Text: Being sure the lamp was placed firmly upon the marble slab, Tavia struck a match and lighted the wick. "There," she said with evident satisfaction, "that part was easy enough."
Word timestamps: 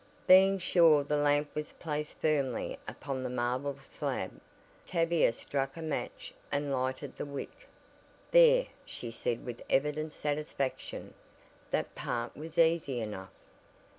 Being 0.25 0.57
sure 0.57 1.03
the 1.03 1.15
lamp 1.15 1.53
was 1.53 1.73
placed 1.73 2.17
firmly 2.17 2.79
upon 2.87 3.21
the 3.21 3.29
marble 3.29 3.77
slab, 3.77 4.41
Tavia 4.83 5.31
struck 5.31 5.77
a 5.77 5.81
match 5.83 6.33
and 6.51 6.71
lighted 6.73 7.17
the 7.17 7.25
wick. 7.27 7.67
"There," 8.31 8.65
she 8.83 9.11
said 9.11 9.45
with 9.45 9.61
evident 9.69 10.11
satisfaction, 10.13 11.13
"that 11.69 11.93
part 11.93 12.35
was 12.35 12.57
easy 12.57 12.99
enough." 12.99 13.29